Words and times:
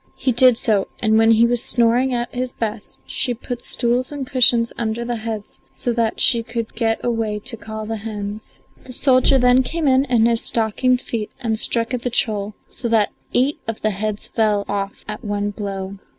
He 0.15 0.31
did 0.31 0.57
so, 0.57 0.87
and 0.99 1.15
when 1.15 1.29
he 1.29 1.45
was 1.45 1.61
snoring 1.63 2.11
at 2.11 2.33
his 2.33 2.53
best 2.53 2.99
she 3.05 3.35
put 3.35 3.61
stools 3.61 4.11
and 4.11 4.25
cushions 4.25 4.73
under 4.75 5.05
the 5.05 5.17
heads 5.17 5.59
so 5.71 5.93
that 5.93 6.19
she 6.19 6.41
could 6.41 6.73
get 6.73 6.99
away 7.05 7.37
to 7.41 7.55
call 7.55 7.85
the 7.85 7.97
hens. 7.97 8.57
The 8.85 8.93
soldier 8.93 9.37
then 9.37 9.61
came 9.61 9.87
in 9.87 10.05
in 10.05 10.25
his 10.25 10.41
stockinged 10.41 11.03
feet 11.03 11.29
and 11.39 11.59
struck 11.59 11.93
at 11.93 12.01
the 12.01 12.09
troll, 12.09 12.55
so 12.67 12.89
that 12.89 13.11
eight 13.35 13.59
of 13.67 13.81
the 13.83 13.91
heads 13.91 14.27
fell 14.27 14.65
off 14.67 15.05
at 15.07 15.23
one 15.23 15.51
blow. 15.51 15.99